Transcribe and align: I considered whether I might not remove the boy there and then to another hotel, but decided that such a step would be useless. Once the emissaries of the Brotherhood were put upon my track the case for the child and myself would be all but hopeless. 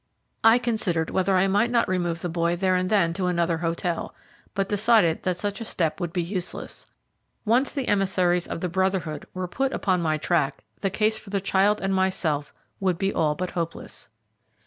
I 0.43 0.57
considered 0.57 1.11
whether 1.11 1.37
I 1.37 1.47
might 1.47 1.69
not 1.69 1.87
remove 1.87 2.21
the 2.21 2.27
boy 2.27 2.55
there 2.55 2.73
and 2.75 2.89
then 2.89 3.13
to 3.13 3.27
another 3.27 3.59
hotel, 3.59 4.15
but 4.55 4.67
decided 4.67 5.21
that 5.21 5.37
such 5.37 5.61
a 5.61 5.63
step 5.63 5.99
would 5.99 6.11
be 6.11 6.23
useless. 6.23 6.87
Once 7.45 7.71
the 7.71 7.87
emissaries 7.87 8.47
of 8.47 8.61
the 8.61 8.67
Brotherhood 8.67 9.27
were 9.35 9.47
put 9.47 9.71
upon 9.73 10.01
my 10.01 10.17
track 10.17 10.63
the 10.79 10.89
case 10.89 11.19
for 11.19 11.29
the 11.29 11.39
child 11.39 11.81
and 11.81 11.93
myself 11.93 12.51
would 12.79 12.97
be 12.97 13.13
all 13.13 13.35
but 13.35 13.51
hopeless. 13.51 14.09